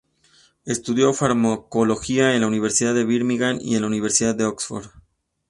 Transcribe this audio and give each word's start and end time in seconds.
Estudió 0.65 1.13
farmacología 1.13 2.33
en 2.33 2.41
la 2.41 2.47
Universidad 2.47 2.95
de 2.95 3.05
Birmingham 3.05 3.59
y 3.61 3.75
en 3.75 3.81
la 3.81 3.87
Universidad 3.87 4.33
de 4.33 4.45
Oxford. 4.45 4.87